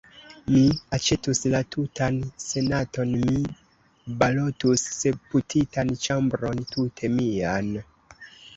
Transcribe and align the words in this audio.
Mi 0.53 0.61
aĉetus 0.97 1.41
la 1.55 1.59
tutan 1.75 2.17
senaton; 2.45 3.13
mi 3.27 4.15
balotus 4.25 4.87
deputitan 5.05 5.95
ĉambron 6.07 6.67
tute 6.75 7.15
mian! 7.21 7.73